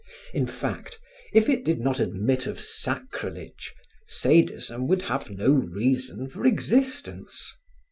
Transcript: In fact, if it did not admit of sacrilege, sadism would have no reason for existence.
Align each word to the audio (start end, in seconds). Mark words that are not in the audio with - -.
In 0.33 0.47
fact, 0.47 0.99
if 1.31 1.47
it 1.47 1.63
did 1.63 1.79
not 1.79 1.99
admit 1.99 2.47
of 2.47 2.59
sacrilege, 2.59 3.75
sadism 4.07 4.87
would 4.87 5.03
have 5.03 5.29
no 5.29 5.51
reason 5.51 6.27
for 6.27 6.43
existence. 6.43 7.53